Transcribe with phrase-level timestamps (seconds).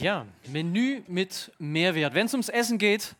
[0.00, 2.14] Ja, Menü mit Mehrwert.
[2.14, 3.14] Wenn es ums Essen geht,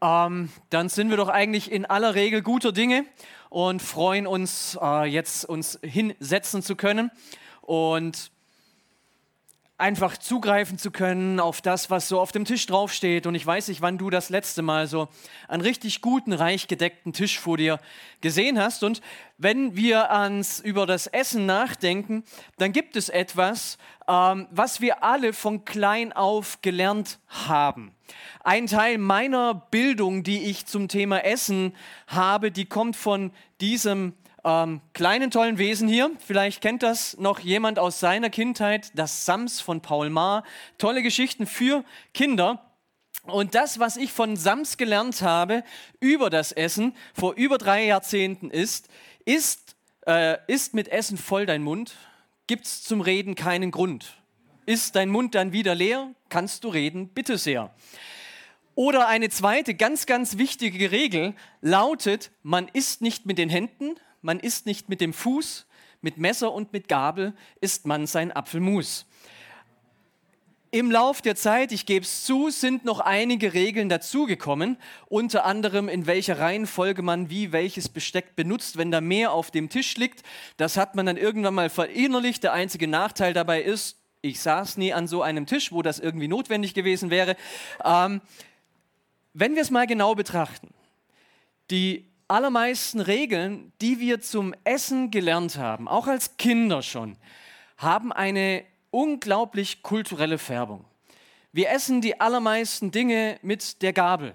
[0.00, 3.04] ähm, dann sind wir doch eigentlich in aller Regel guter Dinge
[3.50, 7.10] und freuen uns, äh, jetzt uns hinsetzen zu können
[7.60, 8.30] und
[9.82, 13.26] einfach zugreifen zu können auf das, was so auf dem Tisch draufsteht.
[13.26, 15.08] Und ich weiß nicht, wann du das letzte Mal so
[15.48, 17.80] einen richtig guten, reich gedeckten Tisch vor dir
[18.20, 18.84] gesehen hast.
[18.84, 19.02] Und
[19.38, 22.22] wenn wir ans über das Essen nachdenken,
[22.58, 23.76] dann gibt es etwas,
[24.06, 27.92] ähm, was wir alle von klein auf gelernt haben.
[28.44, 31.74] Ein Teil meiner Bildung, die ich zum Thema Essen
[32.06, 34.14] habe, die kommt von diesem
[34.44, 36.10] ähm, kleinen tollen Wesen hier.
[36.24, 40.44] Vielleicht kennt das noch jemand aus seiner Kindheit, das Sams von Paul Maar.
[40.78, 42.72] Tolle Geschichten für Kinder.
[43.24, 45.62] Und das, was ich von Sams gelernt habe
[46.00, 48.88] über das Essen vor über drei Jahrzehnten ist,
[49.24, 49.76] ist,
[50.06, 51.94] äh, ist mit Essen voll dein Mund,
[52.48, 54.16] gibt es zum Reden keinen Grund.
[54.66, 57.72] Ist dein Mund dann wieder leer, kannst du reden, bitte sehr.
[58.74, 64.40] Oder eine zweite ganz, ganz wichtige Regel lautet, man isst nicht mit den Händen, man
[64.40, 65.66] isst nicht mit dem Fuß,
[66.00, 69.06] mit Messer und mit Gabel isst man sein Apfelmus.
[70.74, 74.78] Im Lauf der Zeit, ich gebe es zu, sind noch einige Regeln dazugekommen,
[75.10, 79.68] unter anderem in welcher Reihenfolge man wie welches Besteck benutzt, wenn da mehr auf dem
[79.68, 80.22] Tisch liegt.
[80.56, 82.42] Das hat man dann irgendwann mal verinnerlicht.
[82.42, 86.28] Der einzige Nachteil dabei ist, ich saß nie an so einem Tisch, wo das irgendwie
[86.28, 87.36] notwendig gewesen wäre.
[87.84, 88.22] Ähm,
[89.34, 90.72] wenn wir es mal genau betrachten,
[91.70, 97.18] die allermeisten Regeln, die wir zum Essen gelernt haben, auch als Kinder schon,
[97.76, 100.86] haben eine unglaublich kulturelle Färbung.
[101.52, 104.34] Wir essen die allermeisten Dinge mit der Gabel.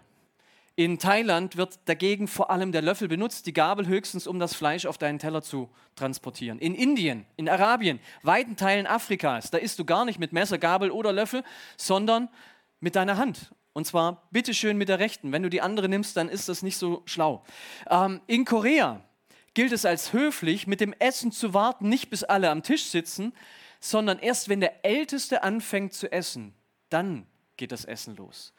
[0.75, 4.85] In Thailand wird dagegen vor allem der Löffel benutzt, die Gabel höchstens, um das Fleisch
[4.85, 6.59] auf deinen Teller zu transportieren.
[6.59, 10.91] In Indien, in Arabien, weiten Teilen Afrikas, da isst du gar nicht mit Messer, Gabel
[10.91, 11.43] oder Löffel,
[11.77, 12.29] sondern
[12.79, 13.51] mit deiner Hand.
[13.77, 15.31] Und zwar bitteschön mit der rechten.
[15.31, 17.43] Wenn du die andere nimmst, dann ist das nicht so schlau.
[17.87, 19.01] Ähm, in Korea
[19.53, 23.33] gilt es als höflich, mit dem Essen zu warten, nicht bis alle am Tisch sitzen,
[23.79, 26.55] sondern erst wenn der Älteste anfängt zu essen,
[26.89, 28.51] dann geht das Essen los.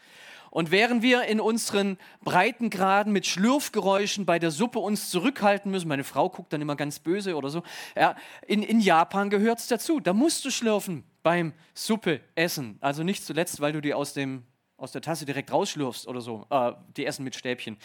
[0.51, 6.05] Und während wir in unseren Breitengraden mit Schlürfgeräuschen bei der Suppe uns zurückhalten müssen, meine
[6.05, 7.65] Frau guckt dann immer ganz böse oder so,
[7.97, 8.15] ja,
[8.47, 9.99] in, in Japan gehört es dazu.
[9.99, 12.79] Da musst du schlürfen beim Suppe essen.
[12.81, 14.45] Also nicht zuletzt, weil du die aus, dem,
[14.79, 17.77] aus der Tasse direkt rausschlürfst oder so, äh, die essen mit Stäbchen.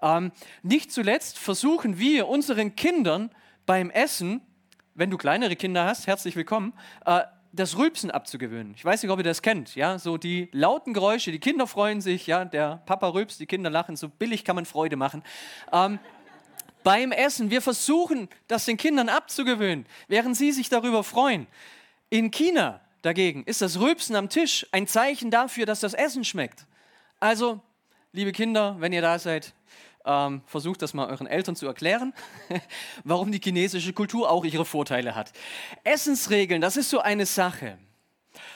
[0.00, 0.30] Ähm,
[0.62, 3.30] nicht zuletzt versuchen wir unseren Kindern
[3.66, 4.42] beim Essen
[4.94, 6.74] wenn du kleinere Kinder hast, herzlich willkommen,
[7.06, 7.22] äh,
[7.54, 8.74] das Rülpsen abzugewöhnen.
[8.76, 12.00] Ich weiß nicht, ob ihr das kennt, ja, so die lauten Geräusche, die Kinder freuen
[12.00, 15.22] sich, ja, der Papa rülpst, die Kinder lachen, so billig kann man Freude machen.
[15.72, 15.98] Ähm,
[16.82, 21.46] beim Essen, wir versuchen, das den Kindern abzugewöhnen, während sie sich darüber freuen.
[22.10, 26.66] In China dagegen ist das Rülpsen am Tisch ein Zeichen dafür, dass das Essen schmeckt.
[27.20, 27.60] Also,
[28.12, 29.54] liebe Kinder, wenn ihr da seid,
[30.04, 32.12] ähm, versucht das mal euren Eltern zu erklären,
[33.04, 35.32] warum die chinesische Kultur auch ihre Vorteile hat.
[35.84, 37.78] Essensregeln, das ist so eine Sache.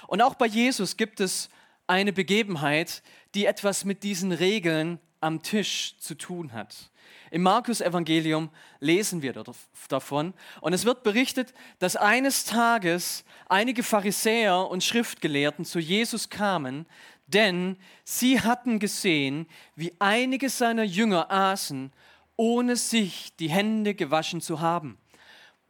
[0.07, 1.49] Und auch bei Jesus gibt es
[1.87, 3.03] eine Begebenheit,
[3.35, 6.91] die etwas mit diesen Regeln am Tisch zu tun hat.
[7.37, 8.49] Im Markus-Evangelium
[8.81, 9.35] lesen wir
[9.91, 10.33] davon
[10.63, 16.87] und es wird berichtet, dass eines Tages einige Pharisäer und Schriftgelehrten zu Jesus kamen,
[17.27, 21.93] denn sie hatten gesehen, wie einige seiner Jünger aßen,
[22.37, 24.97] ohne sich die Hände gewaschen zu haben.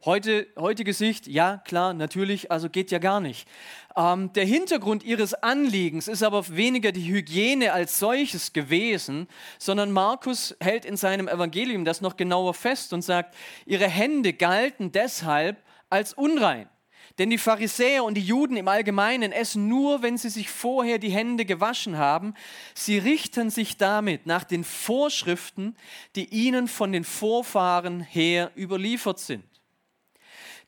[0.05, 3.47] Heute, heutige Sicht, ja klar, natürlich, also geht ja gar nicht.
[3.95, 9.27] Ähm, der Hintergrund ihres Anliegens ist aber weniger die Hygiene als solches gewesen,
[9.57, 13.35] sondern Markus hält in seinem Evangelium das noch genauer fest und sagt,
[13.65, 15.57] ihre Hände galten deshalb
[15.89, 16.69] als unrein.
[17.17, 21.09] Denn die Pharisäer und die Juden im Allgemeinen essen nur, wenn sie sich vorher die
[21.09, 22.35] Hände gewaschen haben.
[22.75, 25.75] Sie richten sich damit nach den Vorschriften,
[26.15, 29.56] die ihnen von den Vorfahren her überliefert sind.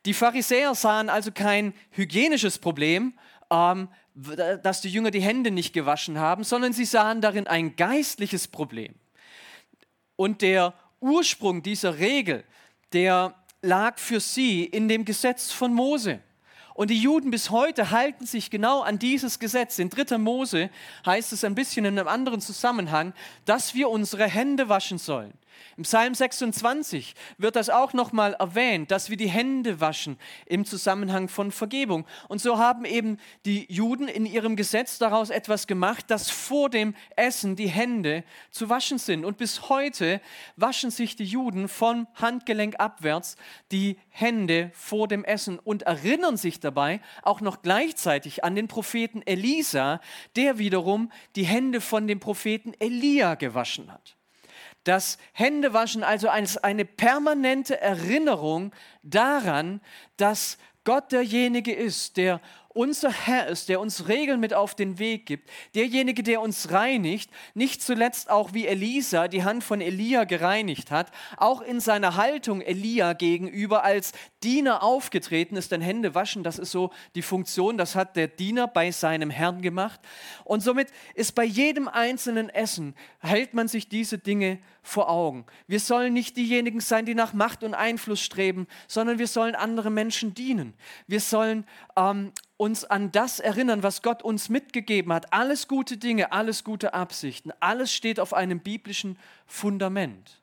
[0.06, 3.14] Die Pharisäer sahen also kein hygienisches Problem,
[3.52, 3.90] ähm,
[4.64, 8.96] dass die Jünger die Hände nicht gewaschen haben, sondern sie sahen darin ein geistliches Problem.
[10.16, 12.44] Und der Ursprung dieser Regel,
[12.92, 16.20] der lag für sie in dem Gesetz von Mose.
[16.74, 19.80] Und die Juden bis heute halten sich genau an dieses Gesetz.
[19.80, 20.18] In 3.
[20.18, 20.70] Mose
[21.06, 23.14] heißt es ein bisschen in einem anderen Zusammenhang,
[23.44, 25.34] dass wir unsere Hände waschen sollen.
[25.78, 31.30] Im Psalm 26 wird das auch nochmal erwähnt, dass wir die Hände waschen im Zusammenhang
[31.30, 32.06] von Vergebung.
[32.28, 36.96] Und so haben eben die Juden in ihrem Gesetz daraus etwas gemacht, dass vor dem
[37.16, 39.26] Essen die Hände zu waschen sind.
[39.26, 40.22] Und bis heute
[40.56, 43.38] waschen sich die Juden vom Handgelenk abwärts
[43.72, 49.22] die Hände vor dem Essen und erinnern sich dabei auch noch gleichzeitig an den Propheten
[49.22, 50.02] Elisa,
[50.36, 54.19] der wiederum die Hände von dem Propheten Elia gewaschen hat.
[54.90, 59.82] Das Händewaschen also als eine permanente Erinnerung daran,
[60.18, 65.26] dass Gott derjenige ist, der unser Herr ist, der uns Regeln mit auf den Weg
[65.26, 70.92] gibt, derjenige, der uns reinigt, nicht zuletzt auch wie Elisa die Hand von Elia gereinigt
[70.92, 74.12] hat, auch in seiner Haltung Elia gegenüber als
[74.44, 78.68] Diener aufgetreten ist, denn Hände waschen, das ist so die Funktion, das hat der Diener
[78.68, 80.00] bei seinem Herrn gemacht.
[80.44, 85.46] Und somit ist bei jedem einzelnen Essen, hält man sich diese Dinge vor Augen.
[85.68, 89.94] Wir sollen nicht diejenigen sein, die nach Macht und Einfluss streben, sondern wir sollen anderen
[89.94, 90.76] Menschen dienen.
[91.08, 91.66] Wir sollen
[91.98, 95.32] ähm, uns an das erinnern, was Gott uns mitgegeben hat.
[95.32, 99.18] Alles gute Dinge, alles gute Absichten, alles steht auf einem biblischen
[99.48, 100.42] Fundament.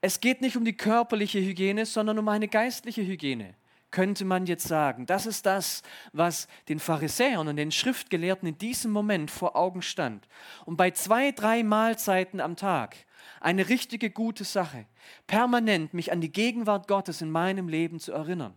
[0.00, 3.54] Es geht nicht um die körperliche Hygiene, sondern um eine geistliche Hygiene,
[3.90, 5.04] könnte man jetzt sagen.
[5.04, 5.82] Das ist das,
[6.14, 10.26] was den Pharisäern und den Schriftgelehrten in diesem Moment vor Augen stand.
[10.64, 12.96] Und bei zwei, drei Mahlzeiten am Tag
[13.40, 14.86] eine richtige gute Sache,
[15.26, 18.54] permanent mich an die Gegenwart Gottes in meinem Leben zu erinnern.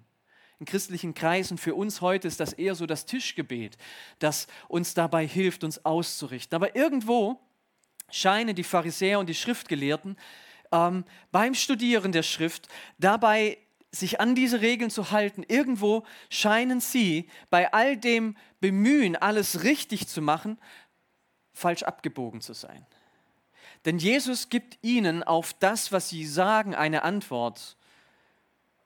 [0.61, 3.79] In christlichen Kreisen für uns heute ist das eher so das Tischgebet,
[4.19, 6.55] das uns dabei hilft, uns auszurichten.
[6.55, 7.39] Aber irgendwo
[8.11, 10.17] scheinen die Pharisäer und die Schriftgelehrten
[10.71, 12.67] ähm, beim Studieren der Schrift
[12.99, 13.57] dabei
[13.89, 20.07] sich an diese Regeln zu halten, irgendwo scheinen sie bei all dem Bemühen, alles richtig
[20.07, 20.59] zu machen,
[21.53, 22.85] falsch abgebogen zu sein.
[23.85, 27.77] Denn Jesus gibt ihnen auf das, was sie sagen, eine Antwort.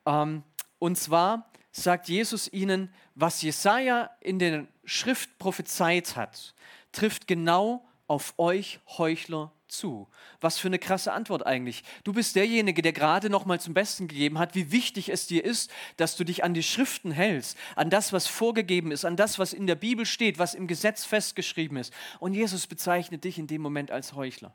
[0.06, 0.44] Ähm,
[0.80, 1.51] und zwar
[1.81, 6.54] sagt Jesus ihnen, was Jesaja in der Schrift prophezeit hat,
[6.92, 10.07] trifft genau auf euch Heuchler zu.
[10.39, 11.83] Was für eine krasse Antwort eigentlich.
[12.04, 15.44] Du bist derjenige, der gerade noch mal zum Besten gegeben hat, wie wichtig es dir
[15.44, 19.38] ist, dass du dich an die Schriften hältst, an das, was vorgegeben ist, an das,
[19.38, 21.92] was in der Bibel steht, was im Gesetz festgeschrieben ist.
[22.19, 24.54] Und Jesus bezeichnet dich in dem Moment als Heuchler.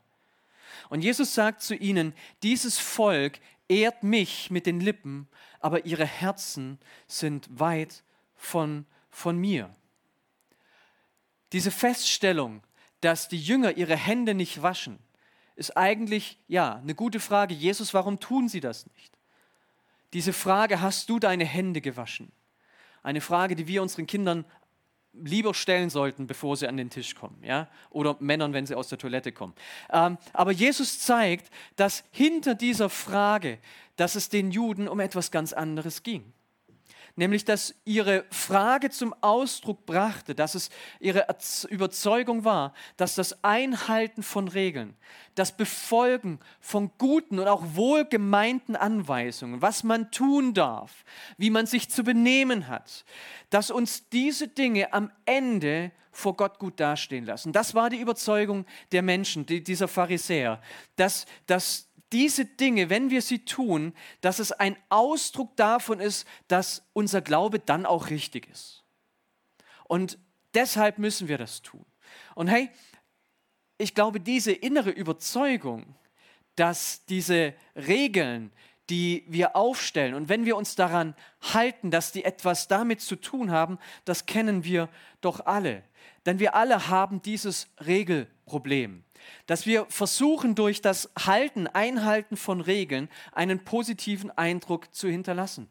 [0.89, 5.27] Und Jesus sagt zu ihnen, dieses Volk ehrt mich mit den Lippen,
[5.61, 8.03] aber ihre Herzen sind weit
[8.35, 9.73] von, von mir.
[11.53, 12.63] Diese Feststellung,
[13.01, 14.99] dass die Jünger ihre Hände nicht waschen,
[15.55, 17.53] ist eigentlich ja eine gute Frage.
[17.53, 19.17] Jesus, warum tun sie das nicht?
[20.13, 22.31] Diese Frage, hast du deine Hände gewaschen?
[23.03, 24.45] Eine Frage, die wir unseren Kindern
[25.13, 27.67] lieber stellen sollten, bevor sie an den Tisch kommen, ja?
[27.89, 29.53] Oder Männern, wenn sie aus der Toilette kommen.
[29.89, 33.59] Ähm, aber Jesus zeigt, dass hinter dieser Frage,
[34.01, 36.33] dass es den Juden um etwas ganz anderes ging
[37.15, 40.69] nämlich dass ihre Frage zum Ausdruck brachte, dass es
[40.99, 41.27] ihre
[41.69, 44.95] Überzeugung war, dass das Einhalten von Regeln,
[45.35, 51.03] das Befolgen von guten und auch wohlgemeinten Anweisungen, was man tun darf,
[51.37, 53.05] wie man sich zu benehmen hat,
[53.49, 57.53] dass uns diese Dinge am Ende vor Gott gut dastehen lassen.
[57.53, 60.61] Das war die Überzeugung der Menschen, dieser Pharisäer,
[60.97, 66.83] dass, dass diese Dinge, wenn wir sie tun, dass es ein Ausdruck davon ist, dass
[66.93, 68.83] unser Glaube dann auch richtig ist.
[69.85, 70.17] Und
[70.53, 71.85] deshalb müssen wir das tun.
[72.35, 72.69] Und hey,
[73.77, 75.95] ich glaube, diese innere Überzeugung,
[76.55, 78.51] dass diese Regeln,
[78.89, 81.15] die wir aufstellen und wenn wir uns daran
[81.53, 84.89] halten, dass die etwas damit zu tun haben, das kennen wir
[85.21, 85.83] doch alle.
[86.25, 89.03] Denn wir alle haben dieses Regelproblem
[89.45, 95.69] dass wir versuchen, durch das Halten, Einhalten von Regeln einen positiven Eindruck zu hinterlassen.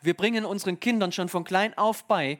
[0.00, 2.38] Wir bringen unseren Kindern schon von klein auf bei,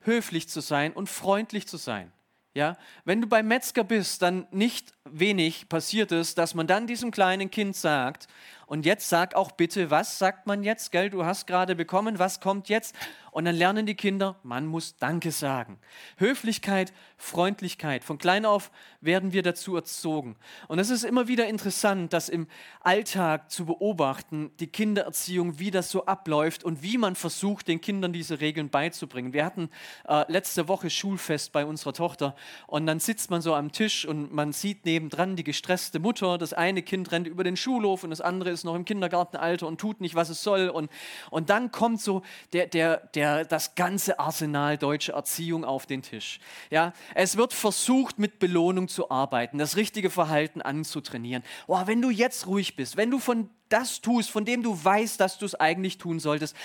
[0.00, 2.12] höflich zu sein und freundlich zu sein.
[2.54, 7.10] Ja, wenn du beim Metzger bist, dann nicht wenig passiert es, dass man dann diesem
[7.10, 8.28] kleinen Kind sagt,
[8.66, 10.90] und jetzt sag auch bitte, was sagt man jetzt?
[10.90, 12.96] Gell, du hast gerade bekommen, was kommt jetzt?
[13.30, 15.78] Und dann lernen die Kinder, man muss Danke sagen.
[16.16, 18.02] Höflichkeit, Freundlichkeit.
[18.02, 18.70] Von klein auf
[19.02, 20.36] werden wir dazu erzogen.
[20.68, 22.46] Und es ist immer wieder interessant, das im
[22.80, 28.14] Alltag zu beobachten, die Kindererziehung, wie das so abläuft und wie man versucht, den Kindern
[28.14, 29.34] diese Regeln beizubringen.
[29.34, 29.68] Wir hatten
[30.08, 32.34] äh, letzte Woche Schulfest bei unserer Tochter
[32.66, 36.38] und dann sitzt man so am Tisch und man sieht nebendran die gestresste Mutter.
[36.38, 39.80] Das eine Kind rennt über den Schulhof und das andere ist noch im Kindergartenalter und
[39.80, 40.68] tut nicht, was es soll.
[40.68, 40.90] Und,
[41.30, 42.22] und dann kommt so
[42.52, 46.40] der, der, der, das ganze Arsenal deutsche Erziehung auf den Tisch.
[46.70, 51.42] Ja, es wird versucht, mit Belohnung zu arbeiten, das richtige Verhalten anzutrainieren.
[51.66, 55.20] Oh, wenn du jetzt ruhig bist, wenn du von das tust, von dem du weißt,
[55.20, 56.56] dass du es eigentlich tun solltest,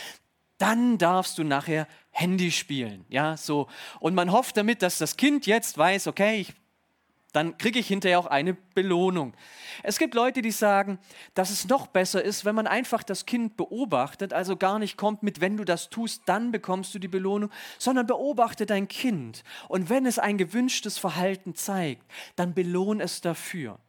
[0.57, 3.05] dann darfst du nachher Handy spielen.
[3.09, 3.67] Ja, so.
[3.99, 6.53] Und man hofft damit, dass das Kind jetzt weiß, okay, ich,
[7.31, 9.33] dann kriege ich hinterher auch eine Belohnung.
[9.83, 10.99] Es gibt Leute, die sagen,
[11.33, 15.23] dass es noch besser ist, wenn man einfach das Kind beobachtet, also gar nicht kommt
[15.23, 19.43] mit, wenn du das tust, dann bekommst du die Belohnung, sondern beobachte dein Kind.
[19.69, 22.03] Und wenn es ein gewünschtes Verhalten zeigt,
[22.35, 23.79] dann belohn es dafür.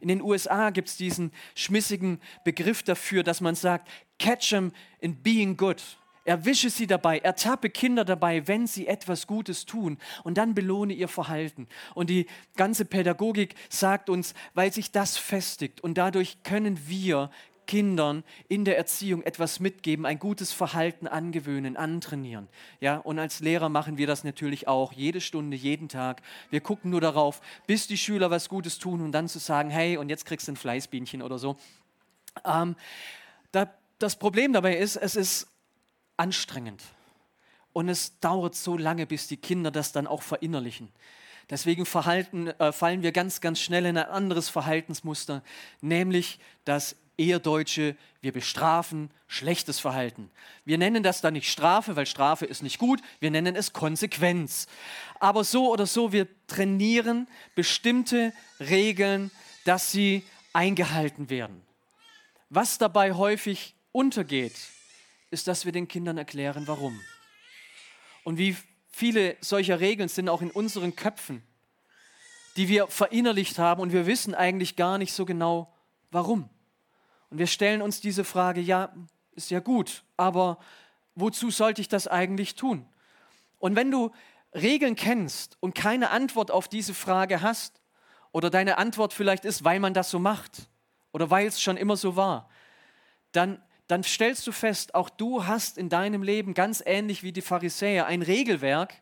[0.00, 3.88] In den USA gibt es diesen schmissigen Begriff dafür, dass man sagt,
[4.18, 5.82] catch them in being good.
[6.28, 11.08] Erwische sie dabei, ertappe Kinder dabei, wenn sie etwas Gutes tun und dann belohne ihr
[11.08, 11.66] Verhalten.
[11.94, 17.30] Und die ganze Pädagogik sagt uns, weil sich das festigt und dadurch können wir
[17.66, 22.48] Kindern in der Erziehung etwas mitgeben, ein gutes Verhalten angewöhnen, antrainieren.
[22.80, 26.20] Ja, und als Lehrer machen wir das natürlich auch, jede Stunde, jeden Tag.
[26.50, 29.96] Wir gucken nur darauf, bis die Schüler was Gutes tun und dann zu sagen, hey,
[29.96, 31.56] und jetzt kriegst du ein Fleißbienchen oder so.
[32.44, 32.76] Ähm,
[33.52, 35.48] da, das Problem dabei ist, es ist
[36.18, 36.82] anstrengend.
[37.72, 40.90] Und es dauert so lange, bis die Kinder das dann auch verinnerlichen.
[41.50, 45.42] Deswegen verhalten, äh, fallen wir ganz, ganz schnell in ein anderes Verhaltensmuster,
[45.80, 50.30] nämlich das ehrdeutsche, wir bestrafen schlechtes Verhalten.
[50.64, 54.66] Wir nennen das dann nicht Strafe, weil Strafe ist nicht gut, wir nennen es Konsequenz.
[55.20, 59.30] Aber so oder so, wir trainieren bestimmte Regeln,
[59.64, 61.62] dass sie eingehalten werden.
[62.50, 64.54] Was dabei häufig untergeht,
[65.30, 67.00] ist, dass wir den Kindern erklären, warum.
[68.24, 68.56] Und wie
[68.88, 71.42] viele solcher Regeln sind auch in unseren Köpfen,
[72.56, 75.72] die wir verinnerlicht haben und wir wissen eigentlich gar nicht so genau,
[76.10, 76.48] warum.
[77.30, 78.92] Und wir stellen uns diese Frage, ja,
[79.32, 80.58] ist ja gut, aber
[81.14, 82.86] wozu sollte ich das eigentlich tun?
[83.58, 84.10] Und wenn du
[84.54, 87.80] Regeln kennst und keine Antwort auf diese Frage hast,
[88.32, 90.68] oder deine Antwort vielleicht ist, weil man das so macht
[91.12, 92.48] oder weil es schon immer so war,
[93.32, 97.40] dann dann stellst du fest, auch du hast in deinem Leben ganz ähnlich wie die
[97.40, 98.94] Pharisäer ein Regelwerk,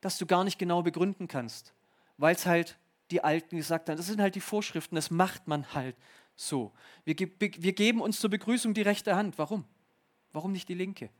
[0.00, 1.72] das du gar nicht genau begründen kannst,
[2.16, 2.76] weil es halt
[3.10, 5.94] die Alten gesagt haben, das sind halt die Vorschriften, das macht man halt
[6.36, 6.72] so.
[7.04, 9.38] Wir, wir geben uns zur Begrüßung die rechte Hand.
[9.38, 9.64] Warum?
[10.32, 11.10] Warum nicht die linke?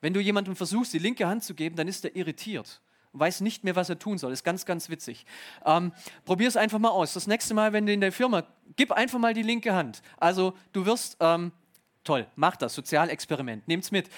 [0.00, 2.80] Wenn du jemandem versuchst, die linke Hand zu geben, dann ist er irritiert
[3.18, 4.32] weiß nicht mehr, was er tun soll.
[4.32, 5.26] Ist ganz, ganz witzig.
[5.64, 5.92] Ähm,
[6.24, 7.12] Probier es einfach mal aus.
[7.14, 8.44] Das nächste Mal, wenn du in der Firma,
[8.76, 10.02] gib einfach mal die linke Hand.
[10.18, 11.52] Also du wirst, ähm,
[12.04, 14.08] toll, mach das, Sozialexperiment, nehmt's mit.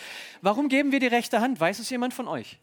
[0.42, 1.60] Warum geben wir die rechte Hand?
[1.60, 2.58] Weiß es jemand von euch?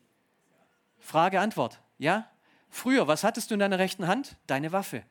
[1.00, 1.79] Frage, Antwort.
[1.98, 2.29] Ja?
[2.70, 4.36] Früher, was hattest du in deiner rechten Hand?
[4.48, 5.03] Deine Waffe.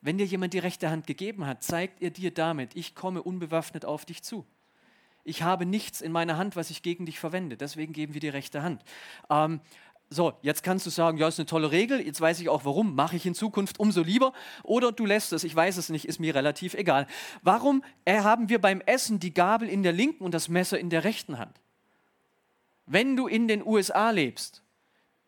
[0.00, 3.84] Wenn dir jemand die rechte Hand gegeben hat, zeigt er dir damit, ich komme unbewaffnet
[3.84, 4.46] auf dich zu.
[5.24, 7.56] Ich habe nichts in meiner Hand, was ich gegen dich verwende.
[7.56, 8.82] Deswegen geben wir die rechte Hand.
[9.28, 9.60] Ähm,
[10.12, 12.96] so, jetzt kannst du sagen, ja, ist eine tolle Regel, jetzt weiß ich auch warum,
[12.96, 14.32] mache ich in Zukunft umso lieber.
[14.64, 17.06] Oder du lässt es, ich weiß es nicht, ist mir relativ egal.
[17.42, 21.04] Warum haben wir beim Essen die Gabel in der linken und das Messer in der
[21.04, 21.60] rechten Hand?
[22.86, 24.64] Wenn du in den USA lebst,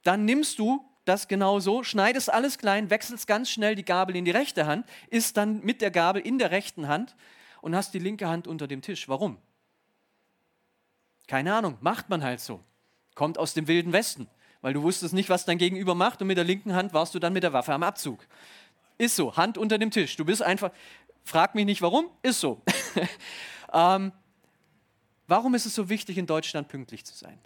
[0.02, 4.32] dann nimmst du das genauso, schneidest alles klein, wechselst ganz schnell die Gabel in die
[4.32, 7.14] rechte Hand, isst dann mit der Gabel in der rechten Hand
[7.60, 9.08] und hast die linke Hand unter dem Tisch.
[9.08, 9.38] Warum?
[11.28, 12.58] Keine Ahnung, macht man halt so.
[13.14, 14.26] Kommt aus dem wilden Westen
[14.62, 17.19] weil du wusstest nicht, was dein Gegenüber macht und mit der linken Hand warst du
[17.19, 18.26] dann mit der Waffe am Abzug.
[18.97, 20.16] Ist so, Hand unter dem Tisch.
[20.16, 20.71] Du bist einfach,
[21.25, 22.62] frag mich nicht warum, ist so.
[23.73, 24.12] ähm,
[25.26, 27.38] warum ist es so wichtig, in Deutschland pünktlich zu sein?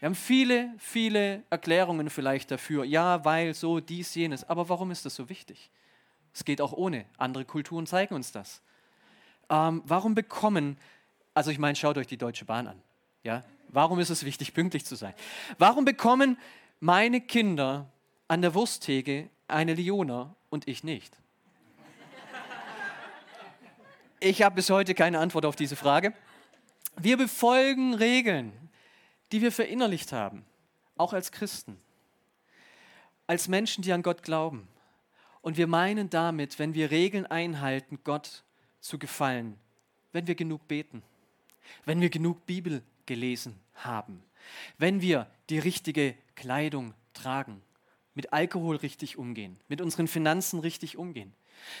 [0.00, 2.84] Wir haben viele, viele Erklärungen vielleicht dafür.
[2.84, 4.42] Ja, weil so, dies, jenes.
[4.42, 5.70] Aber warum ist das so wichtig?
[6.34, 7.04] Es geht auch ohne.
[7.18, 8.62] Andere Kulturen zeigen uns das.
[9.48, 10.76] Ähm, warum bekommen,
[11.34, 12.82] also ich meine, schaut euch die Deutsche Bahn an.
[13.22, 15.14] Ja, Warum ist es wichtig, pünktlich zu sein?
[15.58, 16.38] Warum bekommen
[16.78, 17.90] meine Kinder
[18.28, 21.18] an der Wursttheke eine Leona und ich nicht?
[24.20, 26.12] Ich habe bis heute keine Antwort auf diese Frage.
[26.96, 28.52] Wir befolgen Regeln,
[29.32, 30.44] die wir verinnerlicht haben,
[30.96, 31.78] auch als Christen,
[33.26, 34.68] als Menschen, die an Gott glauben.
[35.40, 38.44] Und wir meinen damit, wenn wir Regeln einhalten, Gott
[38.80, 39.58] zu gefallen,
[40.12, 41.02] wenn wir genug beten,
[41.86, 44.22] wenn wir genug Bibel gelesen haben.
[44.78, 47.62] Wenn wir die richtige Kleidung tragen,
[48.14, 51.34] mit Alkohol richtig umgehen, mit unseren Finanzen richtig umgehen.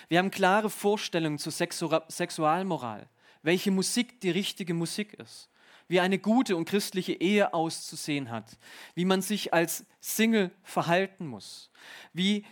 [0.08, 3.08] Wir haben klare Vorstellungen zur Sexualmoral,
[3.42, 5.50] welche Musik die richtige Musik ist,
[5.88, 8.56] wie eine gute und christliche Ehe auszusehen hat,
[8.94, 11.70] wie man sich als Single verhalten muss,
[12.12, 12.44] wie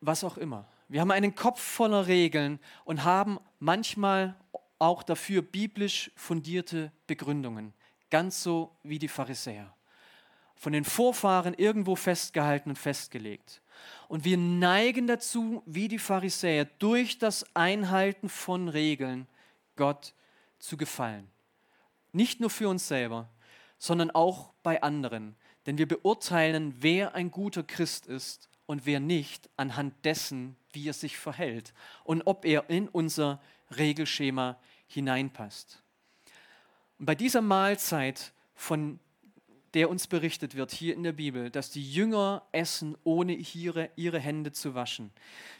[0.00, 0.68] was auch immer.
[0.88, 4.36] Wir haben einen Kopf voller Regeln und haben manchmal
[4.84, 7.72] auch dafür biblisch fundierte Begründungen,
[8.10, 9.74] ganz so wie die Pharisäer.
[10.56, 13.62] Von den Vorfahren irgendwo festgehalten und festgelegt.
[14.08, 19.26] Und wir neigen dazu, wie die Pharisäer, durch das Einhalten von Regeln
[19.76, 20.14] Gott
[20.58, 21.30] zu gefallen.
[22.12, 23.30] Nicht nur für uns selber,
[23.78, 25.34] sondern auch bei anderen.
[25.64, 30.92] Denn wir beurteilen, wer ein guter Christ ist und wer nicht, anhand dessen, wie er
[30.92, 31.72] sich verhält
[32.04, 33.40] und ob er in unser
[33.76, 35.82] Regelschema hineinpasst.
[36.98, 38.98] Und bei dieser Mahlzeit, von
[39.74, 44.20] der uns berichtet wird hier in der Bibel, dass die Jünger essen, ohne ihre, ihre
[44.20, 45.10] Hände zu waschen.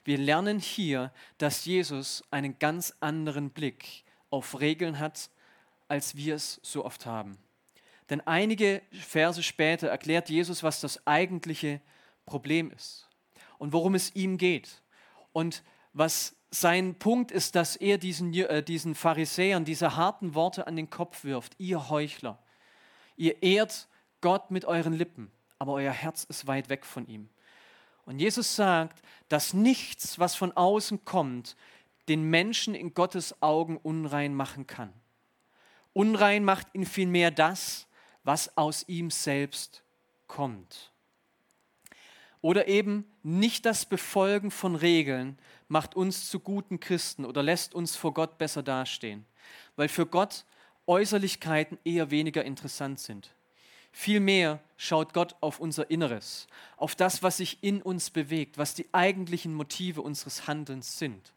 [0.05, 5.31] Wir lernen hier, dass Jesus einen ganz anderen Blick auf Regeln hat,
[5.89, 7.37] als wir es so oft haben.
[8.11, 11.81] Denn einige Verse später erklärt Jesus, was das eigentliche
[12.25, 13.09] Problem ist
[13.59, 14.83] und worum es ihm geht.
[15.33, 15.63] Und
[15.93, 20.89] was sein Punkt ist, dass er diesen, äh, diesen Pharisäern diese harten Worte an den
[20.89, 21.55] Kopf wirft.
[21.59, 22.39] Ihr Heuchler,
[23.17, 23.89] ihr ehrt
[24.21, 27.29] Gott mit euren Lippen, aber euer Herz ist weit weg von ihm.
[28.07, 31.57] Und Jesus sagt, dass nichts, was von außen kommt,
[32.09, 34.93] den Menschen in Gottes Augen unrein machen kann.
[35.93, 37.87] Unrein macht ihn vielmehr das,
[38.23, 39.83] was aus ihm selbst
[40.27, 40.93] kommt.
[42.45, 47.97] Oder eben nicht das Befolgen von Regeln macht uns zu guten Christen oder lässt uns
[47.97, 49.25] vor Gott besser dastehen,
[49.77, 50.45] weil für Gott
[50.87, 53.31] Äußerlichkeiten eher weniger interessant sind.
[53.93, 56.47] Vielmehr schaut Gott auf unser Inneres,
[56.77, 61.33] auf das, was sich in uns bewegt, was die eigentlichen Motive unseres Handelns sind.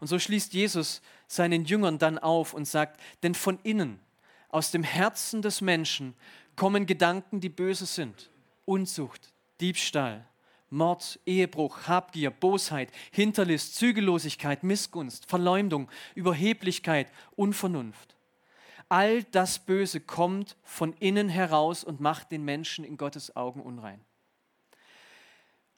[0.00, 4.00] Und so schließt Jesus seinen Jüngern dann auf und sagt, denn von innen,
[4.48, 6.14] aus dem Herzen des Menschen,
[6.56, 8.28] kommen Gedanken, die böse sind.
[8.64, 10.26] Unzucht, Diebstahl,
[10.72, 18.16] Mord, Ehebruch, Habgier, Bosheit, Hinterlist, Zügellosigkeit, Missgunst, Verleumdung, Überheblichkeit, Unvernunft.
[18.88, 24.00] All das Böse kommt von innen heraus und macht den Menschen in Gottes Augen unrein.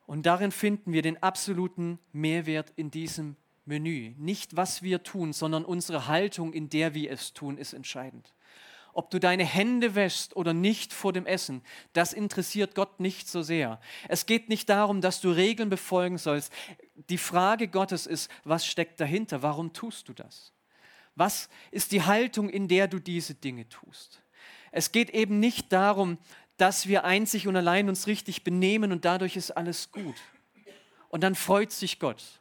[0.06, 4.14] Und darin finden wir den absoluten Mehrwert in diesem Menü.
[4.18, 8.34] Nicht, was wir tun, sondern unsere Haltung, in der wir es tun, ist entscheidend
[8.94, 13.42] ob du deine Hände wäschst oder nicht vor dem Essen, das interessiert Gott nicht so
[13.42, 13.80] sehr.
[14.08, 16.52] Es geht nicht darum, dass du Regeln befolgen sollst.
[17.08, 19.42] Die Frage Gottes ist, was steckt dahinter?
[19.42, 20.52] Warum tust du das?
[21.16, 24.22] Was ist die Haltung, in der du diese Dinge tust?
[24.72, 26.18] Es geht eben nicht darum,
[26.56, 30.16] dass wir einzig und allein uns richtig benehmen und dadurch ist alles gut.
[31.08, 32.40] Und dann freut sich Gott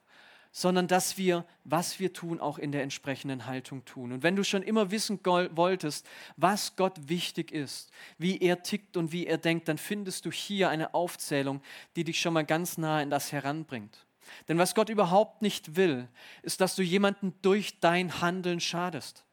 [0.55, 4.13] sondern dass wir, was wir tun, auch in der entsprechenden Haltung tun.
[4.13, 9.11] Und wenn du schon immer wissen wolltest, was Gott wichtig ist, wie er tickt und
[9.11, 11.61] wie er denkt, dann findest du hier eine Aufzählung,
[11.95, 14.05] die dich schon mal ganz nah in das heranbringt.
[14.47, 16.07] Denn was Gott überhaupt nicht will,
[16.43, 19.25] ist, dass du jemanden durch dein Handeln schadest.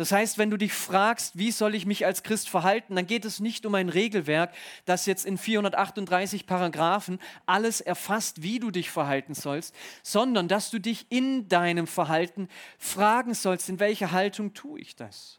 [0.00, 3.26] Das heißt, wenn du dich fragst, wie soll ich mich als Christ verhalten, dann geht
[3.26, 4.50] es nicht um ein Regelwerk,
[4.86, 10.78] das jetzt in 438 Paragraphen alles erfasst, wie du dich verhalten sollst, sondern dass du
[10.78, 15.38] dich in deinem Verhalten fragen sollst, in welcher Haltung tue ich das?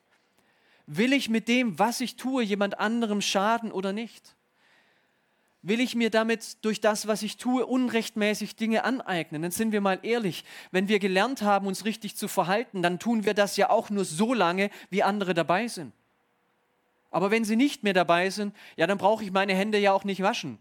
[0.86, 4.36] Will ich mit dem, was ich tue, jemand anderem schaden oder nicht?
[5.64, 9.44] Will ich mir damit durch das, was ich tue, unrechtmäßig Dinge aneignen?
[9.44, 13.26] Dann sind wir mal ehrlich, wenn wir gelernt haben, uns richtig zu verhalten, dann tun
[13.26, 15.94] wir das ja auch nur so lange, wie andere dabei sind.
[17.12, 20.04] Aber wenn sie nicht mehr dabei sind, ja, dann brauche ich meine Hände ja auch
[20.04, 20.58] nicht waschen.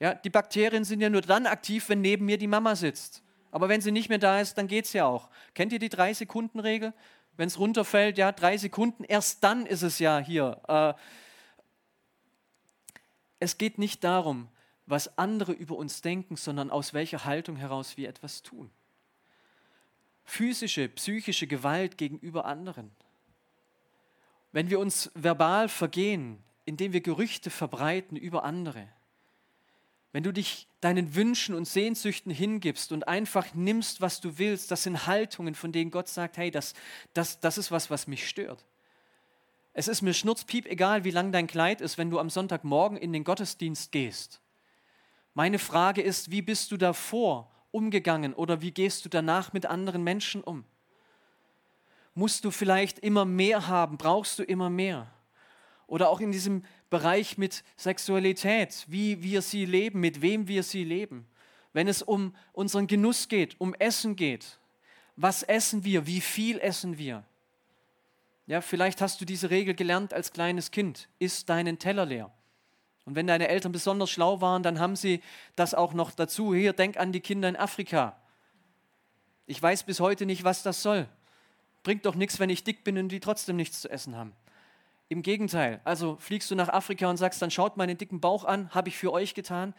[0.00, 3.22] Ja, die Bakterien sind ja nur dann aktiv, wenn neben mir die Mama sitzt.
[3.50, 5.30] Aber wenn sie nicht mehr da ist, dann geht es ja auch.
[5.54, 6.92] Kennt ihr die Drei-Sekunden-Regel?
[7.36, 10.60] Wenn es runterfällt, ja, drei Sekunden, erst dann ist es ja hier.
[10.68, 10.94] Äh,
[13.40, 14.48] es geht nicht darum,
[14.86, 18.70] was andere über uns denken, sondern aus welcher Haltung heraus wir etwas tun.
[20.24, 22.90] Physische, psychische Gewalt gegenüber anderen.
[24.52, 28.88] Wenn wir uns verbal vergehen, indem wir Gerüchte verbreiten über andere.
[30.12, 34.82] Wenn du dich deinen Wünschen und Sehnsüchten hingibst und einfach nimmst, was du willst, das
[34.82, 36.74] sind Haltungen, von denen Gott sagt, hey, das,
[37.12, 38.64] das, das ist was, was mich stört.
[39.78, 43.12] Es ist mir schnurzpiep egal, wie lang dein Kleid ist, wenn du am Sonntagmorgen in
[43.12, 44.40] den Gottesdienst gehst.
[45.34, 50.02] Meine Frage ist, wie bist du davor umgegangen oder wie gehst du danach mit anderen
[50.02, 50.64] Menschen um?
[52.14, 53.98] Musst du vielleicht immer mehr haben?
[53.98, 55.12] Brauchst du immer mehr?
[55.86, 60.82] Oder auch in diesem Bereich mit Sexualität, wie wir sie leben, mit wem wir sie
[60.82, 61.24] leben.
[61.72, 64.58] Wenn es um unseren Genuss geht, um Essen geht.
[65.14, 66.04] Was essen wir?
[66.08, 67.22] Wie viel essen wir?
[68.48, 71.10] Ja, vielleicht hast du diese Regel gelernt als kleines Kind.
[71.18, 72.32] Iss deinen Teller leer.
[73.04, 75.22] Und wenn deine Eltern besonders schlau waren, dann haben sie
[75.54, 76.54] das auch noch dazu.
[76.54, 78.16] Hier, denk an die Kinder in Afrika.
[79.44, 81.06] Ich weiß bis heute nicht, was das soll.
[81.82, 84.32] Bringt doch nichts, wenn ich dick bin und die trotzdem nichts zu essen haben.
[85.10, 88.70] Im Gegenteil, also fliegst du nach Afrika und sagst, dann schaut meinen dicken Bauch an,
[88.74, 89.74] habe ich für euch getan.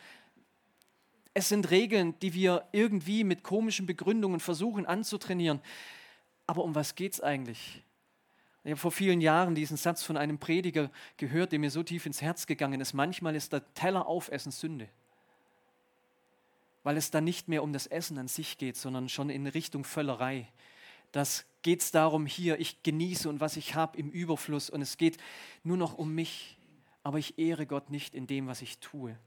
[1.33, 5.59] Es sind Regeln, die wir irgendwie mit komischen Begründungen versuchen anzutrainieren.
[6.45, 7.83] Aber um was geht es eigentlich?
[8.63, 12.05] Ich habe vor vielen Jahren diesen Satz von einem Prediger gehört, der mir so tief
[12.05, 12.93] ins Herz gegangen ist.
[12.93, 14.89] Manchmal ist der Teller aufessen Sünde.
[16.83, 19.85] Weil es dann nicht mehr um das Essen an sich geht, sondern schon in Richtung
[19.85, 20.47] Völlerei.
[21.11, 24.97] Das geht es darum, hier, ich genieße und was ich habe im Überfluss und es
[24.97, 25.17] geht
[25.63, 26.57] nur noch um mich,
[27.03, 29.17] aber ich ehre Gott nicht in dem, was ich tue.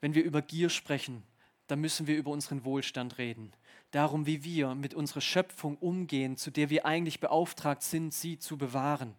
[0.00, 1.22] Wenn wir über Gier sprechen,
[1.66, 3.52] dann müssen wir über unseren Wohlstand reden.
[3.90, 8.56] Darum, wie wir mit unserer Schöpfung umgehen, zu der wir eigentlich beauftragt sind, sie zu
[8.56, 9.16] bewahren.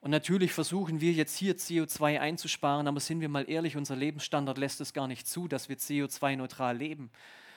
[0.00, 4.58] Und natürlich versuchen wir jetzt hier CO2 einzusparen, aber sind wir mal ehrlich, unser Lebensstandard
[4.58, 7.10] lässt es gar nicht zu, dass wir CO2-neutral leben.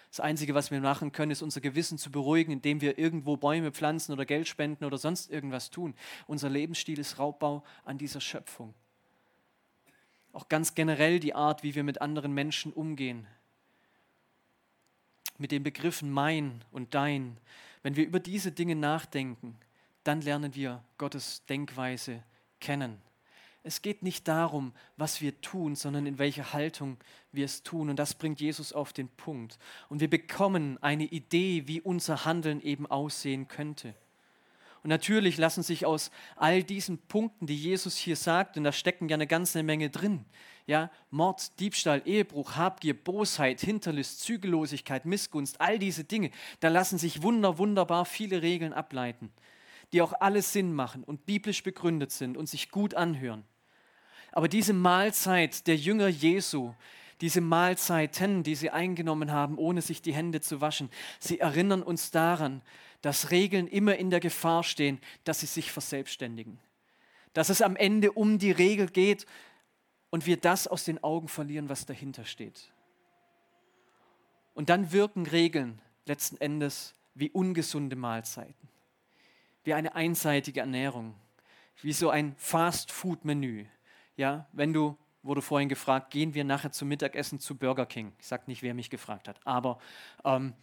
[0.09, 3.71] Das Einzige, was wir machen können, ist unser Gewissen zu beruhigen, indem wir irgendwo Bäume
[3.71, 5.93] pflanzen oder Geld spenden oder sonst irgendwas tun.
[6.25, 8.73] Unser Lebensstil ist Raubbau an dieser Schöpfung.
[10.31, 13.27] Auch ganz generell die Art, wie wir mit anderen Menschen umgehen.
[15.37, 17.37] Mit den Begriffen mein und dein.
[17.83, 19.57] Wenn wir über diese Dinge nachdenken,
[20.03, 22.23] dann lernen wir Gottes Denkweise
[22.59, 23.01] kennen.
[23.63, 26.95] Es geht nicht darum, was wir tun, sondern in welcher Haltung
[27.33, 27.89] wir es tun.
[27.89, 29.59] Und das bringt Jesus auf den Punkt.
[29.89, 33.93] Und wir bekommen eine Idee, wie unser Handeln eben aussehen könnte.
[34.83, 39.09] Und natürlich lassen sich aus all diesen Punkten, die Jesus hier sagt, und da stecken
[39.09, 40.23] ja eine ganze Menge drin,
[40.67, 47.23] ja, Mord, Diebstahl, Ehebruch, Habgier, Bosheit, Hinterlist, Zügellosigkeit, Missgunst, all diese Dinge, da lassen sich
[47.23, 49.31] wunder, wunderbar viele Regeln ableiten,
[49.93, 53.45] die auch alles Sinn machen und biblisch begründet sind und sich gut anhören.
[54.33, 56.73] Aber diese Mahlzeit der Jünger Jesu,
[57.21, 62.11] diese Mahlzeiten, die sie eingenommen haben, ohne sich die Hände zu waschen, sie erinnern uns
[62.11, 62.61] daran,
[63.01, 66.59] dass Regeln immer in der Gefahr stehen, dass sie sich verselbstständigen.
[67.31, 69.25] Dass es am Ende um die Regel geht
[70.09, 72.71] und wir das aus den Augen verlieren, was dahinter steht.
[74.53, 78.69] Und dann wirken Regeln letzten Endes wie ungesunde Mahlzeiten,
[79.63, 81.15] wie eine einseitige Ernährung,
[81.81, 83.65] wie so ein Fast-Food-Menü,
[84.15, 88.13] ja, wenn du, wurde vorhin gefragt, gehen wir nachher zum Mittagessen zu Burger King.
[88.17, 89.77] Ich sage nicht, wer mich gefragt hat, aber
[90.23, 90.53] ähm,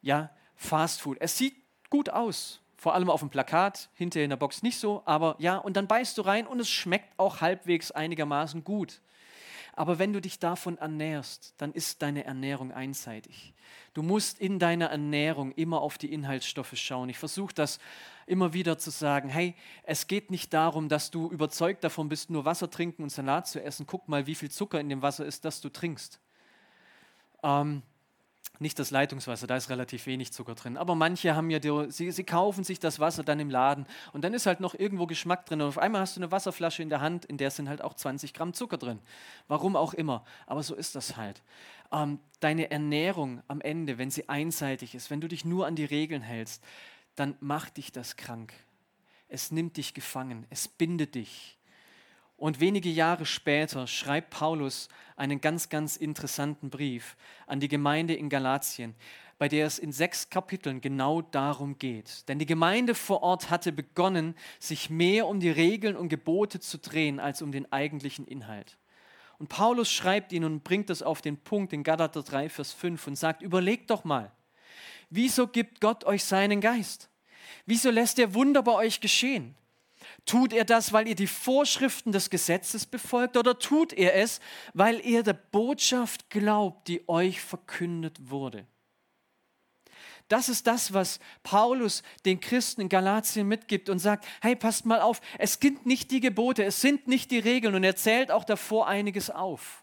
[0.00, 1.18] ja, Fast Food.
[1.20, 1.56] Es sieht
[1.90, 5.56] gut aus, vor allem auf dem Plakat, hinterher in der Box nicht so, aber ja,
[5.56, 9.00] und dann beißt du rein und es schmeckt auch halbwegs einigermaßen gut.
[9.74, 13.54] Aber wenn du dich davon ernährst, dann ist deine Ernährung einseitig.
[13.94, 17.08] Du musst in deiner Ernährung immer auf die Inhaltsstoffe schauen.
[17.08, 17.78] Ich versuche das
[18.26, 19.28] immer wieder zu sagen.
[19.28, 23.46] Hey, es geht nicht darum, dass du überzeugt davon bist, nur Wasser trinken und Salat
[23.46, 23.86] zu essen.
[23.86, 26.18] Guck mal, wie viel Zucker in dem Wasser ist, das du trinkst.
[27.44, 27.82] Ähm,
[28.58, 30.76] nicht das Leitungswasser, da ist relativ wenig Zucker drin.
[30.76, 34.22] Aber manche haben ja, die, sie, sie kaufen sich das Wasser dann im Laden und
[34.22, 35.60] dann ist halt noch irgendwo Geschmack drin.
[35.60, 37.94] Und auf einmal hast du eine Wasserflasche in der Hand, in der sind halt auch
[37.94, 39.00] 20 Gramm Zucker drin.
[39.48, 40.24] Warum auch immer.
[40.46, 41.42] Aber so ist das halt.
[41.92, 45.84] Ähm, deine Ernährung am Ende, wenn sie einseitig ist, wenn du dich nur an die
[45.84, 46.62] Regeln hältst,
[47.16, 48.52] dann macht dich das krank.
[49.28, 51.58] Es nimmt dich gefangen, es bindet dich.
[52.42, 58.28] Und wenige Jahre später schreibt Paulus einen ganz, ganz interessanten Brief an die Gemeinde in
[58.28, 58.96] Galatien,
[59.38, 62.28] bei der es in sechs Kapiteln genau darum geht.
[62.28, 66.78] Denn die Gemeinde vor Ort hatte begonnen, sich mehr um die Regeln und Gebote zu
[66.78, 68.76] drehen, als um den eigentlichen Inhalt.
[69.38, 73.06] Und Paulus schreibt ihn und bringt das auf den Punkt in Galater 3, Vers 5
[73.06, 74.32] und sagt, überlegt doch mal,
[75.10, 77.08] wieso gibt Gott euch seinen Geist?
[77.66, 79.54] Wieso lässt er Wunder bei euch geschehen?
[80.24, 84.40] Tut er das, weil ihr die Vorschriften des Gesetzes befolgt oder tut er es,
[84.72, 88.66] weil ihr der Botschaft glaubt, die euch verkündet wurde?
[90.28, 95.00] Das ist das, was Paulus den Christen in Galatien mitgibt und sagt, hey, passt mal
[95.00, 98.44] auf, es sind nicht die Gebote, es sind nicht die Regeln und er zählt auch
[98.44, 99.81] davor einiges auf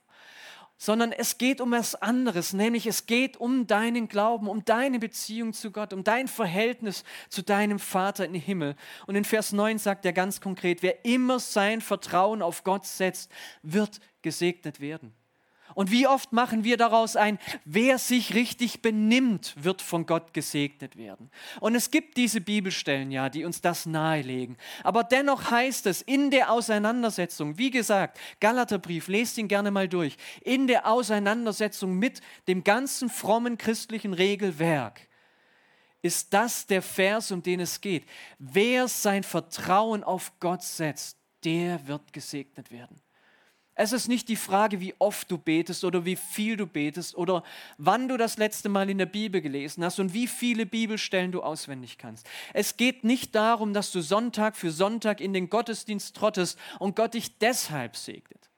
[0.79, 5.51] sondern es geht um etwas anderes, nämlich es geht um deinen Glauben, um deine Beziehung
[5.51, 8.75] zu Gott, um dein Verhältnis zu deinem Vater im Himmel.
[9.05, 13.29] Und in Vers 9 sagt er ganz konkret, wer immer sein Vertrauen auf Gott setzt,
[13.61, 15.13] wird gesegnet werden.
[15.75, 20.97] Und wie oft machen wir daraus ein, wer sich richtig benimmt, wird von Gott gesegnet
[20.97, 21.29] werden.
[21.59, 24.57] Und es gibt diese Bibelstellen ja, die uns das nahelegen.
[24.83, 30.17] Aber dennoch heißt es in der Auseinandersetzung, wie gesagt, Galaterbrief, lest ihn gerne mal durch,
[30.41, 35.07] in der Auseinandersetzung mit dem ganzen frommen christlichen Regelwerk,
[36.01, 38.05] ist das der Vers, um den es geht.
[38.37, 43.01] Wer sein Vertrauen auf Gott setzt, der wird gesegnet werden.
[43.81, 47.45] Es ist nicht die Frage, wie oft du betest oder wie viel du betest oder
[47.77, 51.41] wann du das letzte Mal in der Bibel gelesen hast und wie viele Bibelstellen du
[51.41, 52.27] auswendig kannst.
[52.53, 57.13] Es geht nicht darum, dass du Sonntag für Sonntag in den Gottesdienst trottest und Gott
[57.13, 58.49] dich deshalb segnet.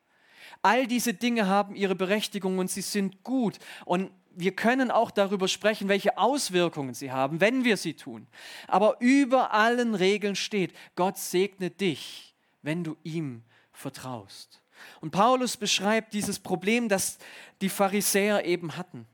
[0.63, 3.59] All diese Dinge haben ihre Berechtigung und sie sind gut.
[3.85, 8.25] Und wir können auch darüber sprechen, welche Auswirkungen sie haben, wenn wir sie tun.
[8.67, 14.60] Aber über allen Regeln steht, Gott segne dich, wenn du ihm vertraust.
[14.99, 17.17] Und Paulus beschreibt dieses Problem, das
[17.61, 19.07] die Pharisäer eben hatten,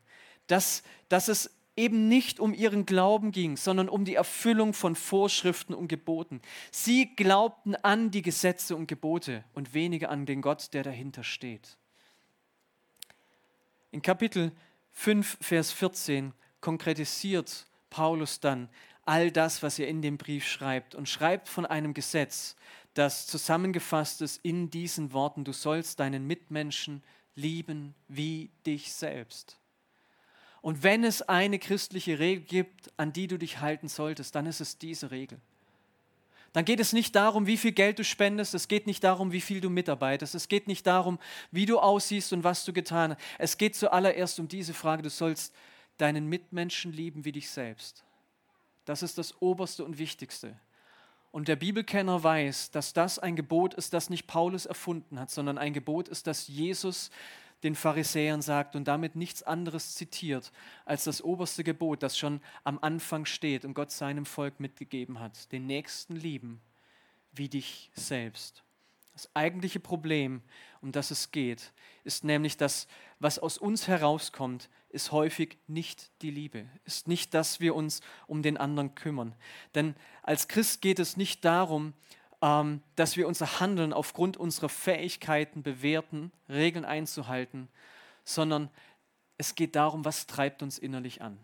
[0.47, 5.73] dass, dass es eben nicht um ihren Glauben ging, sondern um die Erfüllung von Vorschriften
[5.73, 6.41] und Geboten.
[6.71, 11.77] Sie glaubten an die Gesetze und Gebote und weniger an den Gott, der dahinter steht.
[13.91, 14.51] In Kapitel
[14.91, 18.69] 5, Vers 14 konkretisiert Paulus dann
[19.05, 22.55] all das, was er in dem Brief schreibt und schreibt von einem Gesetz,
[22.97, 27.03] das zusammengefasst ist in diesen Worten, du sollst deinen Mitmenschen
[27.35, 29.57] lieben wie dich selbst.
[30.61, 34.59] Und wenn es eine christliche Regel gibt, an die du dich halten solltest, dann ist
[34.61, 35.39] es diese Regel.
[36.53, 39.41] Dann geht es nicht darum, wie viel Geld du spendest, es geht nicht darum, wie
[39.41, 41.19] viel du mitarbeitest, es geht nicht darum,
[41.51, 43.21] wie du aussiehst und was du getan hast.
[43.37, 45.53] Es geht zuallererst um diese Frage, du sollst
[45.99, 48.03] deinen Mitmenschen lieben wie dich selbst.
[48.85, 50.59] Das ist das Oberste und Wichtigste.
[51.37, 55.59] Und der Bibelkenner weiß, dass das ein Gebot ist, das nicht Paulus erfunden hat, sondern
[55.59, 57.11] ein Gebot ist, das Jesus
[57.61, 60.51] den Pharisäern sagt und damit nichts anderes zitiert
[60.83, 65.51] als das oberste Gebot, das schon am Anfang steht und Gott seinem Volk mitgegeben hat.
[65.51, 66.59] Den Nächsten lieben
[67.33, 68.63] wie dich selbst.
[69.13, 70.41] Das eigentliche Problem,
[70.81, 71.71] um das es geht,
[72.03, 72.87] ist nämlich das,
[73.19, 78.41] was aus uns herauskommt, ist häufig nicht die Liebe, ist nicht, dass wir uns um
[78.41, 79.35] den anderen kümmern.
[79.75, 81.93] Denn als Christ geht es nicht darum,
[82.41, 87.67] ähm, dass wir unser Handeln aufgrund unserer Fähigkeiten bewerten, Regeln einzuhalten,
[88.23, 88.69] sondern
[89.37, 91.37] es geht darum, was treibt uns innerlich an.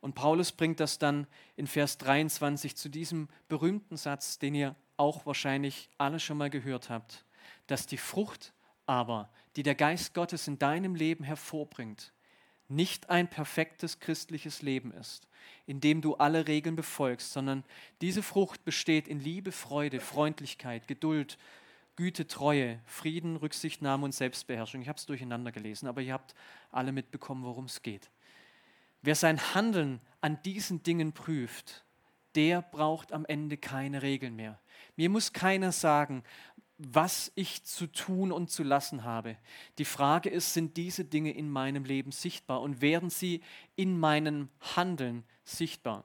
[0.00, 5.26] Und Paulus bringt das dann in Vers 23 zu diesem berühmten Satz, den ihr auch
[5.26, 7.24] wahrscheinlich alle schon mal gehört habt,
[7.66, 8.52] dass die Frucht
[8.86, 12.12] aber, die der Geist Gottes in deinem Leben hervorbringt,
[12.68, 15.28] nicht ein perfektes christliches Leben ist,
[15.66, 17.64] in dem du alle Regeln befolgst, sondern
[18.00, 21.38] diese Frucht besteht in Liebe, Freude, Freundlichkeit, Geduld,
[21.96, 24.82] Güte, Treue, Frieden, Rücksichtnahme und Selbstbeherrschung.
[24.82, 26.34] Ich habe es durcheinander gelesen, aber ihr habt
[26.70, 28.10] alle mitbekommen, worum es geht.
[29.02, 31.84] Wer sein Handeln an diesen Dingen prüft,
[32.34, 34.60] der braucht am Ende keine Regeln mehr.
[34.96, 36.22] Mir muss keiner sagen,
[36.78, 39.36] was ich zu tun und zu lassen habe.
[39.78, 43.42] Die Frage ist, sind diese Dinge in meinem Leben sichtbar und werden sie
[43.76, 46.04] in meinem Handeln sichtbar?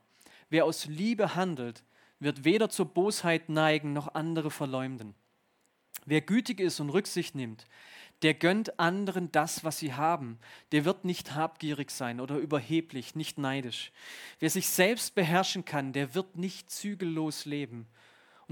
[0.50, 1.84] Wer aus Liebe handelt,
[2.20, 5.16] wird weder zur Bosheit neigen noch andere verleumden.
[6.06, 7.68] Wer gütig ist und Rücksicht nimmt,
[8.22, 10.40] der gönnt anderen das, was sie haben.
[10.72, 13.92] Der wird nicht habgierig sein oder überheblich, nicht neidisch.
[14.40, 17.88] Wer sich selbst beherrschen kann, der wird nicht zügellos leben.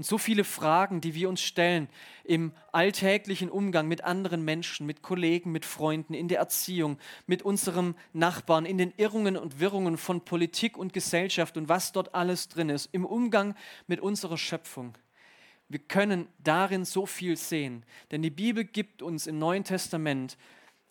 [0.00, 1.86] Und so viele Fragen, die wir uns stellen
[2.24, 7.94] im alltäglichen Umgang mit anderen Menschen, mit Kollegen, mit Freunden, in der Erziehung, mit unserem
[8.14, 12.70] Nachbarn, in den Irrungen und Wirrungen von Politik und Gesellschaft und was dort alles drin
[12.70, 13.54] ist, im Umgang
[13.88, 14.96] mit unserer Schöpfung.
[15.68, 20.38] Wir können darin so viel sehen, denn die Bibel gibt uns im Neuen Testament,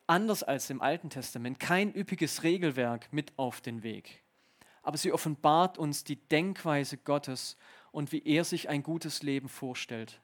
[0.06, 4.22] anders als im Alten Testament, kein üppiges Regelwerk mit auf den Weg.
[4.84, 7.58] Aber sie offenbart uns die Denkweise Gottes
[7.92, 10.22] und wie er sich ein gutes Leben vorstellt.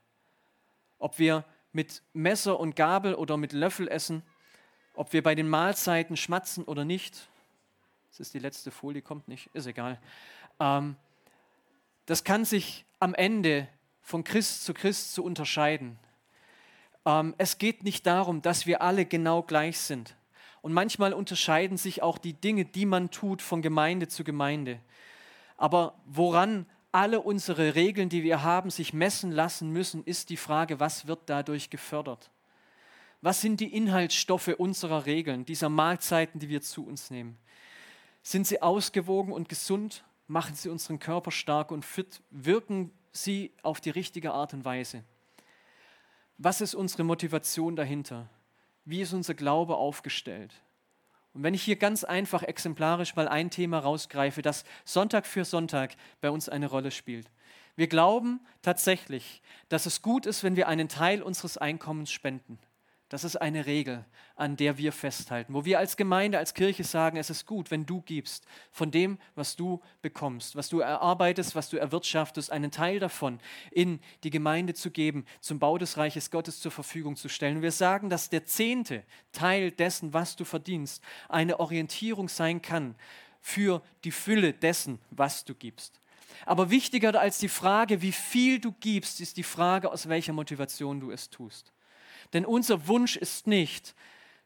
[0.97, 4.23] Ob wir mit Messer und Gabel oder mit Löffel essen,
[4.93, 7.27] ob wir bei den Mahlzeiten schmatzen oder nicht.
[8.09, 9.99] Das ist die letzte Folie, kommt nicht, ist egal.
[10.59, 10.95] Ähm,
[12.05, 13.67] das kann sich am Ende
[14.01, 15.99] von Christ zu Christ zu unterscheiden.
[17.05, 20.15] Ähm, es geht nicht darum, dass wir alle genau gleich sind.
[20.61, 24.79] Und manchmal unterscheiden sich auch die Dinge, die man tut, von Gemeinde zu Gemeinde.
[25.57, 30.79] Aber woran alle unsere Regeln, die wir haben, sich messen lassen müssen, ist die Frage,
[30.79, 32.31] was wird dadurch gefördert?
[33.21, 37.37] Was sind die Inhaltsstoffe unserer Regeln, dieser Mahlzeiten, die wir zu uns nehmen?
[38.23, 40.05] Sind sie ausgewogen und gesund?
[40.27, 42.21] Machen sie unseren Körper stark und fit?
[42.29, 45.03] Wirken sie auf die richtige Art und Weise?
[46.37, 48.29] Was ist unsere Motivation dahinter?
[48.85, 50.53] Wie ist unser Glaube aufgestellt?
[51.35, 55.95] Und wenn ich hier ganz einfach exemplarisch mal ein Thema rausgreife, das Sonntag für Sonntag
[56.21, 57.29] bei uns eine Rolle spielt.
[57.75, 62.57] Wir glauben tatsächlich, dass es gut ist, wenn wir einen Teil unseres Einkommens spenden.
[63.09, 64.03] Das ist eine Regel,
[64.35, 67.85] an der wir festhalten, wo wir als Gemeinde, als Kirche sagen, es ist gut, wenn
[67.85, 72.99] du gibst von dem, was du bekommst, was du erarbeitest, was du erwirtschaftest, einen Teil
[72.99, 73.39] davon
[73.69, 77.61] in die Gemeinde zu geben, zum Bau des Reiches Gottes zur Verfügung zu stellen.
[77.61, 82.95] Wir sagen, dass der zehnte Teil dessen, was du verdienst, eine Orientierung sein kann
[83.39, 86.01] für die Fülle dessen, was du gibst.
[86.47, 90.99] Aber wichtiger als die Frage, wie viel du gibst, ist die Frage, aus welcher Motivation
[90.99, 91.71] du es tust.
[92.33, 93.95] Denn unser Wunsch ist nicht,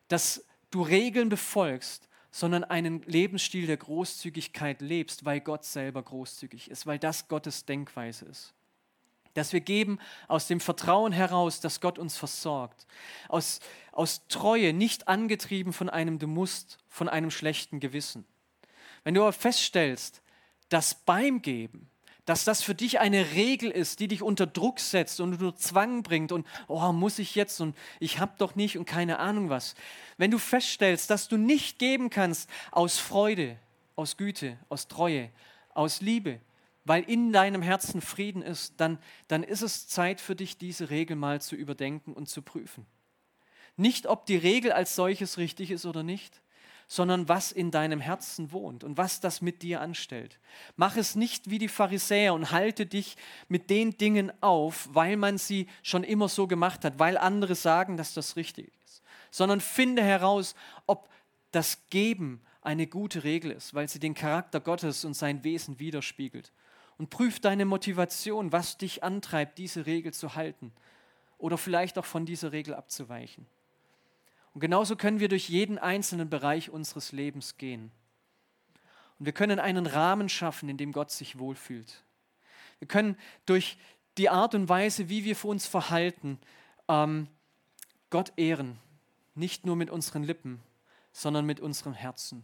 [0.07, 6.85] dass du Regeln befolgst, sondern einen Lebensstil der Großzügigkeit lebst, weil Gott selber großzügig ist,
[6.85, 8.53] weil das Gottes Denkweise ist.
[9.33, 12.85] Dass wir geben aus dem Vertrauen heraus, dass Gott uns versorgt.
[13.29, 13.59] Aus,
[13.91, 18.25] aus Treue, nicht angetrieben von einem Du musst, von einem schlechten Gewissen.
[19.03, 20.21] Wenn du aber feststellst,
[20.69, 21.89] dass beim Geben
[22.29, 26.03] dass das für dich eine Regel ist, die dich unter Druck setzt und unter Zwang
[26.03, 29.73] bringt und, oh, muss ich jetzt und ich habe doch nicht und keine Ahnung was.
[30.19, 33.57] Wenn du feststellst, dass du nicht geben kannst aus Freude,
[33.95, 35.31] aus Güte, aus Treue,
[35.73, 36.39] aus Liebe,
[36.85, 41.15] weil in deinem Herzen Frieden ist, dann, dann ist es Zeit für dich, diese Regel
[41.15, 42.85] mal zu überdenken und zu prüfen.
[43.75, 46.43] Nicht, ob die Regel als solches richtig ist oder nicht,
[46.91, 50.39] sondern was in deinem Herzen wohnt und was das mit dir anstellt.
[50.75, 53.15] Mach es nicht wie die Pharisäer und halte dich
[53.47, 57.95] mit den Dingen auf, weil man sie schon immer so gemacht hat, weil andere sagen,
[57.95, 60.55] dass das richtig ist, sondern finde heraus,
[60.87, 61.07] ob
[61.51, 66.51] das Geben eine gute Regel ist, weil sie den Charakter Gottes und sein Wesen widerspiegelt.
[66.97, 70.73] Und prüf deine Motivation, was dich antreibt, diese Regel zu halten
[71.37, 73.45] oder vielleicht auch von dieser Regel abzuweichen.
[74.59, 77.93] Und genauso können wir durch jeden einzelnen Bereich unseres Lebens gehen.
[79.17, 82.03] Und wir können einen Rahmen schaffen, in dem Gott sich wohlfühlt.
[82.79, 83.77] Wir können durch
[84.17, 86.39] die Art und Weise, wie wir für uns verhalten,
[86.89, 87.29] ähm,
[88.09, 88.77] Gott ehren.
[89.33, 90.59] Nicht nur mit unseren Lippen,
[91.13, 92.43] sondern mit unserem Herzen.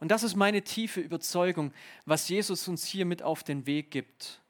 [0.00, 1.72] Und das ist meine tiefe Überzeugung,
[2.04, 4.40] was Jesus uns hier mit auf den Weg gibt.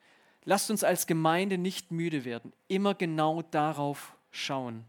[0.46, 4.86] Lasst uns als Gemeinde nicht müde werden, immer genau darauf schauen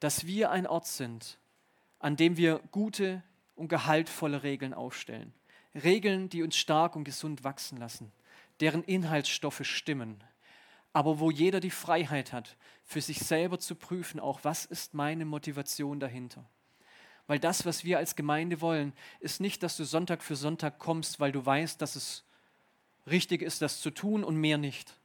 [0.00, 1.38] dass wir ein Ort sind,
[1.98, 3.22] an dem wir gute
[3.54, 5.32] und gehaltvolle Regeln aufstellen.
[5.74, 8.10] Regeln, die uns stark und gesund wachsen lassen,
[8.58, 10.24] deren Inhaltsstoffe stimmen,
[10.92, 15.24] aber wo jeder die Freiheit hat, für sich selber zu prüfen, auch was ist meine
[15.24, 16.44] Motivation dahinter.
[17.28, 21.20] Weil das, was wir als Gemeinde wollen, ist nicht, dass du Sonntag für Sonntag kommst,
[21.20, 22.24] weil du weißt, dass es
[23.06, 24.98] richtig ist, das zu tun und mehr nicht,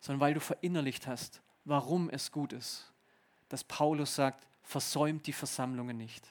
[0.00, 2.89] sondern weil du verinnerlicht hast, warum es gut ist
[3.50, 6.26] dass Paulus sagt, versäumt die Versammlungen nicht.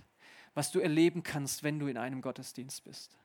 [0.55, 3.15] Was du erleben kannst, wenn du in einem Gottesdienst bist.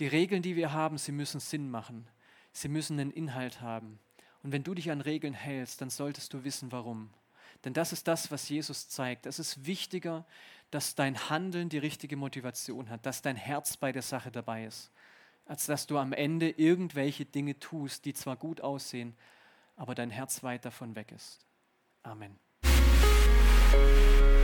[0.00, 2.08] Die Regeln, die wir haben, sie müssen Sinn machen.
[2.52, 4.00] Sie müssen einen Inhalt haben.
[4.42, 7.10] Und wenn du dich an Regeln hältst, dann solltest du wissen, warum.
[7.64, 9.26] Denn das ist das, was Jesus zeigt.
[9.26, 10.24] Es ist wichtiger,
[10.70, 14.90] dass dein Handeln die richtige Motivation hat, dass dein Herz bei der Sache dabei ist,
[15.44, 19.16] als dass du am Ende irgendwelche Dinge tust, die zwar gut aussehen,
[19.76, 21.44] aber dein Herz weit davon weg ist.
[22.02, 22.38] Amen.
[23.70, 24.37] Música